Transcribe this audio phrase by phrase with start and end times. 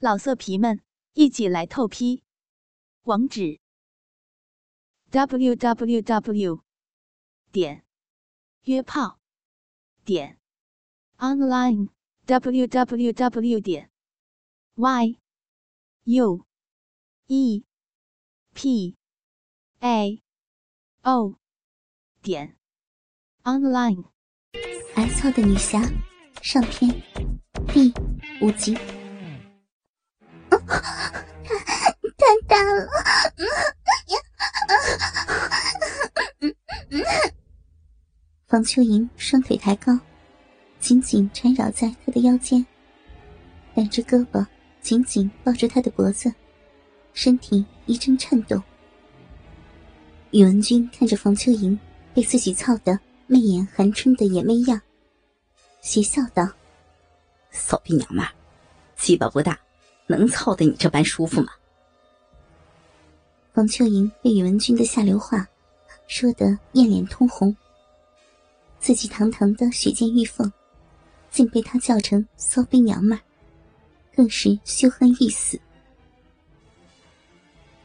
[0.00, 0.80] 老色皮们，
[1.14, 2.22] 一起来透批！
[3.02, 3.58] 网址
[5.10, 6.62] ：w w w
[7.50, 7.84] 点
[8.62, 9.18] 约炮
[10.04, 10.38] 点
[11.16, 11.88] online
[12.26, 13.90] w w w 点
[14.76, 15.18] y
[16.04, 16.46] u
[17.26, 17.64] e
[18.54, 18.96] p
[19.80, 20.22] a
[21.02, 21.34] o
[22.22, 22.56] 点
[23.42, 24.04] online。
[24.94, 25.80] 挨操的女侠
[26.40, 27.02] 上篇
[27.72, 27.92] 第
[28.40, 28.97] 五集。
[30.68, 32.88] 太大了！
[38.46, 39.98] 房秋莹双腿抬高，
[40.80, 42.64] 紧紧缠绕在他的腰间，
[43.74, 44.44] 两只胳膊
[44.80, 46.32] 紧紧抱住他的脖子，
[47.12, 48.62] 身体一阵颤动。
[50.30, 51.78] 宇文君看着房秋莹
[52.14, 54.80] 被自己操得媚眼含春的野媚样，
[55.80, 56.46] 邪笑道
[57.50, 58.26] ：“骚逼娘们，
[58.96, 59.58] 鸡巴不大。”
[60.16, 61.52] 能操得你这般舒服吗？
[63.54, 65.46] 王秋莹被宇文君的下流话
[66.06, 67.54] 说得艳脸通红，
[68.78, 70.50] 自己堂堂的雪见玉凤，
[71.30, 73.18] 竟被他叫成骚逼娘们，
[74.14, 75.60] 更是羞恨欲死。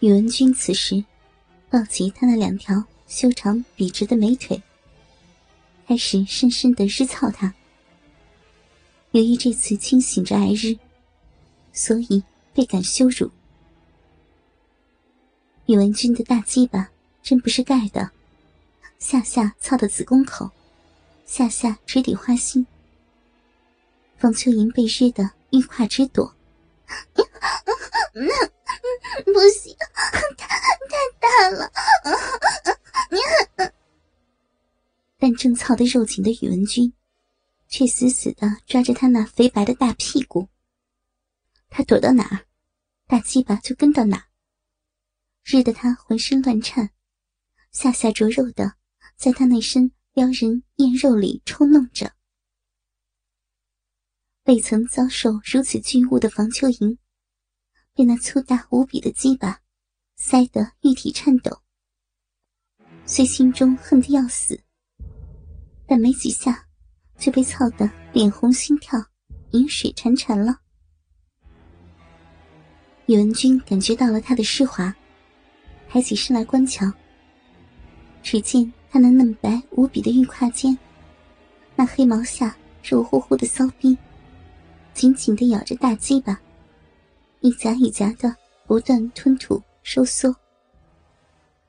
[0.00, 1.04] 宇文君此时
[1.68, 4.62] 抱起他那两条修长笔直的美腿，
[5.86, 7.52] 开始深深的日操他。
[9.10, 10.78] 由于这次清醒着挨日。
[11.76, 12.24] 所以
[12.54, 13.30] 倍感羞辱。
[15.66, 16.90] 宇文君的大鸡巴
[17.22, 18.10] 真不是盖的，
[18.98, 20.50] 下下操的子宫口，
[21.26, 22.66] 下下直抵花心。
[24.16, 26.34] 方秋莹被日的欲跨之躲，
[29.24, 29.76] 不行，
[30.38, 31.70] 太太大了。
[35.18, 36.90] 但正操的肉紧的宇文君，
[37.68, 40.48] 却死死的抓着他那肥白的大屁股。
[41.76, 42.46] 他躲到哪儿，
[43.06, 44.24] 大鸡巴就跟到哪儿，
[45.44, 46.90] 日得他浑身乱颤，
[47.70, 48.78] 下下着肉的，
[49.14, 52.14] 在他那身撩人艳肉里抽弄着。
[54.44, 56.98] 未曾遭受如此巨物的房秋莹，
[57.92, 59.60] 被那粗大无比的鸡巴
[60.16, 61.60] 塞得玉体颤抖，
[63.04, 64.58] 虽心中恨得要死，
[65.86, 66.70] 但没几下
[67.18, 68.98] 就被操得脸红心跳，
[69.50, 70.62] 饮水潺潺了。
[73.06, 74.92] 宇文君感觉到了他的湿滑，
[75.88, 76.92] 抬起身来观瞧。
[78.20, 80.76] 只见他那嫩白无比的玉胯间，
[81.76, 83.96] 那黑毛下肉乎乎的骚逼，
[84.92, 86.40] 紧紧的咬着大鸡巴，
[87.40, 88.34] 一夹一夹的
[88.66, 90.34] 不断吞吐收缩。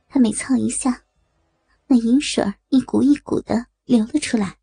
[0.09, 1.03] 他每操一下，
[1.85, 4.57] 那银水一股一股的流了出来。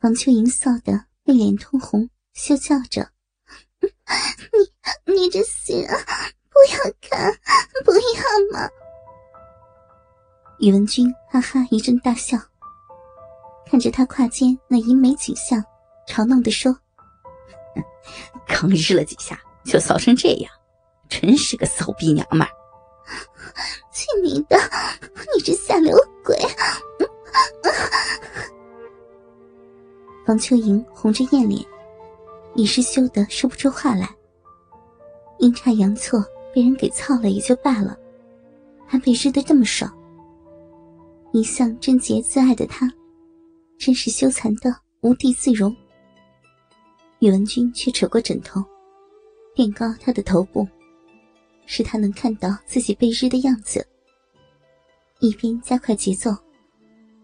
[0.00, 3.11] 王秋莹臊得泪脸通红，羞叫着。
[5.06, 5.88] 你你这死人，
[6.50, 7.32] 不要看，
[7.84, 7.98] 不要
[8.52, 8.68] 嘛！
[10.58, 12.38] 宇文君哈哈一阵大笑，
[13.66, 15.64] 看着他胯间那淫美景象，
[16.06, 16.76] 嘲弄的说
[18.46, 20.52] ：“刚日了几下就骚成这样，
[21.08, 22.46] 真是个骚逼娘们！”
[23.92, 24.56] 去你的！
[25.34, 26.36] 你这下流鬼！
[30.26, 31.64] 王秋莹红着艳脸。
[32.54, 34.08] 已是羞得说不出话来。
[35.38, 36.24] 阴差阳错
[36.54, 37.98] 被人给操了也就罢了，
[38.86, 39.92] 还被日得这么爽。
[41.32, 42.86] 一向贞洁自爱的他，
[43.78, 45.74] 真是羞惭的无地自容。
[47.20, 48.62] 宇文君却扯过枕头，
[49.54, 50.68] 垫高他的头部，
[51.66, 53.86] 使他能看到自己被日的样子。
[55.20, 56.30] 一边加快节奏，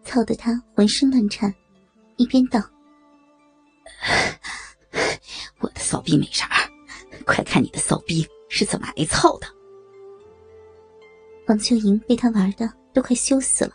[0.05, 1.55] 操得他浑身乱颤，
[2.17, 2.61] 一边道。
[5.89, 6.51] 骚逼没啥，
[7.25, 9.47] 快看你的骚逼是怎么挨操的！
[11.47, 13.75] 王秋莹被他玩的都快羞死了，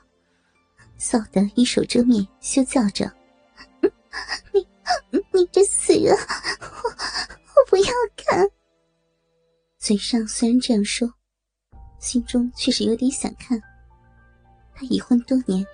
[1.00, 3.12] 臊得一手遮面，羞叫着
[4.54, 4.64] ：“你
[5.32, 8.48] 你这死人，我我不要看！”
[9.82, 11.12] 嘴上虽然这样说，
[11.98, 13.60] 心中却是有点想看。
[14.76, 15.66] 他已婚多年，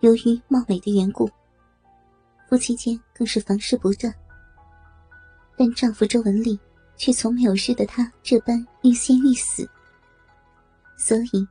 [0.00, 1.28] 由于貌美的缘故，
[2.48, 4.10] 夫妻间更是房事不断。
[5.56, 6.58] 但丈夫周文丽
[6.96, 9.68] 却从没有日得她这般欲仙欲死，
[10.96, 11.46] 所以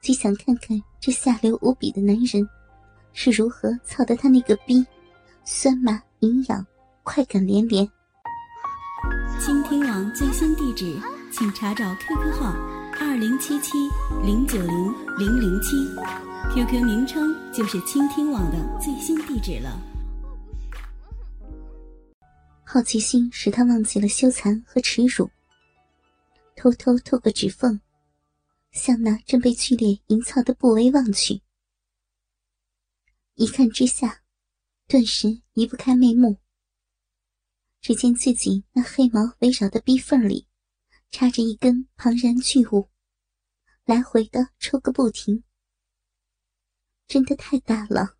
[0.00, 2.48] 就想看看这下流无比的男人
[3.12, 4.84] 是如何操得他那个逼
[5.44, 6.64] 酸麻营养
[7.02, 7.88] 快感连连。
[9.40, 10.98] 倾听网最新地址，
[11.30, 12.54] 请查找 QQ 号
[12.98, 13.72] 二零七七
[14.24, 15.76] 零九零零零七
[16.54, 19.78] ，QQ 名称就是倾听网的最新地址了。
[22.68, 25.30] 好奇心使他忘记了羞惭和耻辱，
[26.56, 27.80] 偷偷透过指缝，
[28.72, 31.40] 向那正被剧烈淫操的部位望去。
[33.36, 34.24] 一看之下，
[34.88, 36.38] 顿时移不开眉目。
[37.80, 40.48] 只见自己那黑毛围绕的逼缝里，
[41.10, 42.90] 插着一根庞然巨物，
[43.84, 45.44] 来回的抽个不停。
[47.06, 48.16] 真的太大了！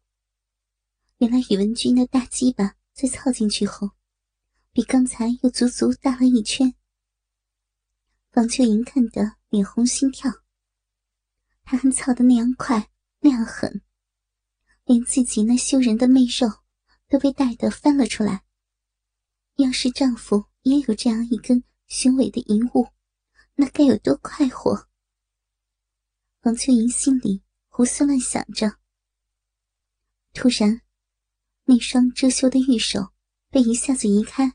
[1.19, 3.91] 原来宇文君的大鸡巴在操进去后，
[4.76, 6.75] 比刚才又足足大了一圈。
[8.34, 10.31] 王秋莹看得脸红心跳，
[11.64, 12.90] 他还操的那样快，
[13.20, 13.81] 那样狠，
[14.84, 16.46] 连自己那羞人的媚肉
[17.08, 18.44] 都被带得翻了出来。
[19.55, 22.88] 要是丈夫也有这样一根雄伟的淫物，
[23.55, 24.88] 那该有多快活！
[26.43, 28.76] 王秋莹心里胡思乱想着。
[30.34, 30.82] 突然，
[31.64, 33.14] 那双遮羞的玉手
[33.49, 34.52] 被一下子移开，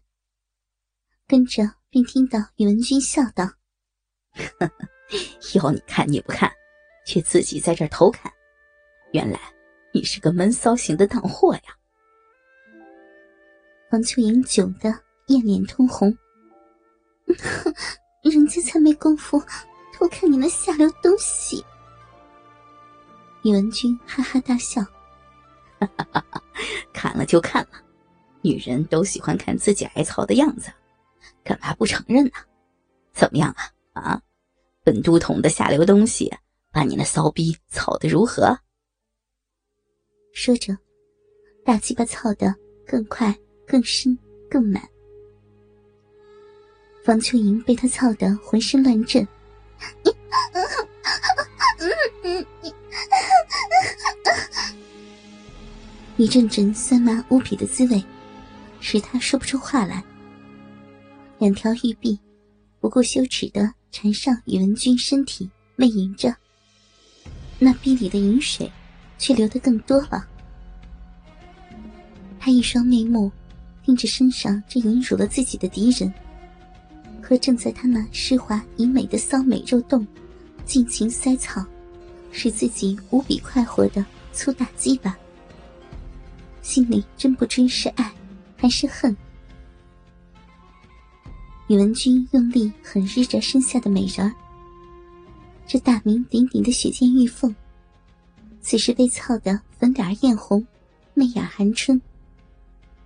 [1.32, 3.50] 跟着便听到宇文君笑道
[5.56, 6.52] ：“要你看你不看，
[7.08, 8.30] 却自己在这偷看，
[9.14, 9.40] 原来
[9.94, 11.62] 你是个闷骚型的荡货呀！”
[13.94, 14.90] 王秋莹窘得
[15.28, 16.14] 艳脸通红，
[18.24, 19.42] 人家才没工夫
[19.94, 21.64] 偷看你那下流东西。
[23.44, 24.82] 宇文君哈哈大笑，
[25.80, 26.44] 哈哈哈哈
[26.92, 27.82] 看了就看了，
[28.42, 30.70] 女人都喜欢看自己挨操的样子，
[31.44, 32.32] 干嘛不承认呢？
[33.14, 33.56] 怎么样
[33.94, 34.02] 啊？
[34.02, 34.22] 啊，
[34.84, 36.34] 本都统的下流东西，
[36.72, 38.58] 把你那骚逼操的如何？
[40.34, 40.78] 说着，
[41.66, 42.56] 大鸡巴操的
[42.86, 43.36] 更快。
[43.68, 44.18] 更深
[44.50, 44.84] 更满，
[47.06, 49.26] 房秋莹被他操得浑身乱震，
[56.18, 58.04] 一阵阵酸麻无比的滋味，
[58.82, 60.04] 使他说不出话来。
[61.42, 62.20] 两条玉臂
[62.80, 66.32] 不顾羞耻的缠上宇文君身体，媚淫着，
[67.58, 68.72] 那臂里的淫水
[69.18, 70.24] 却流得更多了。
[72.40, 73.32] 他一双媚目。
[73.84, 76.14] 盯着身上这淫辱了自己的敌人，
[77.20, 80.06] 和正在他那湿滑淫美的骚美肉洞
[80.64, 81.66] 尽情塞草，
[82.32, 85.18] 使自己无比快活的粗大鸡巴，
[86.62, 88.14] 心里真不知是爱
[88.56, 89.18] 还是恨。
[91.72, 94.36] 宇文君用力狠日着身下的美人儿，
[95.66, 97.56] 这大名鼎鼎的雪见玉凤，
[98.60, 100.68] 此时被操得粉脸艳红，
[101.14, 102.02] 媚眼含春。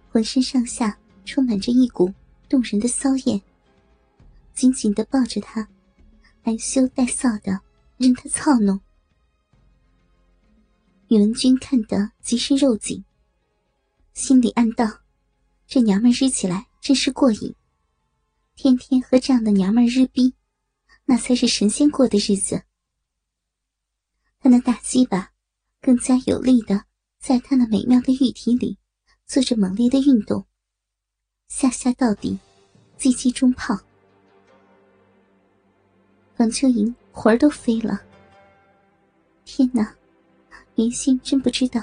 [0.09, 2.12] 浑身上下充满着一股
[2.50, 3.39] 动人的骚艳，
[4.56, 5.67] 紧紧的抱着他，
[6.41, 7.59] 含羞带臊的
[7.97, 8.81] 任他操弄。
[11.09, 13.06] 宇文君看得极是肉紧，
[14.15, 14.88] 心里暗道：
[15.67, 17.56] 这娘们日起来真是过瘾，
[18.56, 20.34] 天天和这样的娘们日逼，
[21.06, 22.63] 那才是神仙过的日子。
[24.40, 25.31] 他那大鸡巴
[25.81, 26.86] 更加有力的
[27.19, 28.78] 在他那美妙的玉体里。
[29.28, 30.46] 做着猛烈的运动，
[31.48, 32.38] 下下到底，
[32.96, 33.75] 击击中炮。
[36.38, 38.00] 王秋莹魂儿都飞了。
[39.44, 39.96] 天哪，
[40.75, 41.81] 原先真不知道，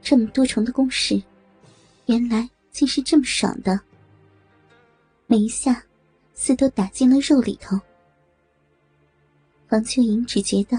[0.00, 1.22] 这么多重的攻势，
[2.06, 3.78] 原来竟是这么爽的。
[5.30, 5.80] 每一下，
[6.34, 7.80] 似都打进了肉里头。
[9.68, 10.76] 王秋莹只觉得，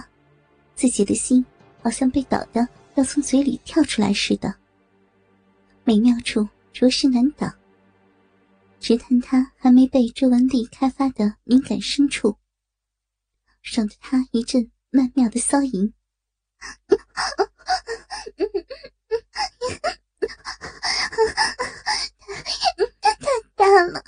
[0.75, 1.45] 自己的心
[1.81, 4.53] 好像被捣的要从嘴里跳出来似的。
[5.85, 7.49] 美妙处着实难挡，
[8.77, 12.35] 只叹他还没被周文丽开发的敏感深处，
[13.61, 15.93] 爽得他一阵曼妙的骚淫。
[23.01, 24.03] 太大了，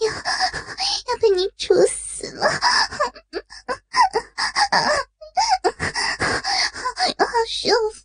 [0.00, 2.50] 要要被你处死了。
[7.50, 8.04] 舒服，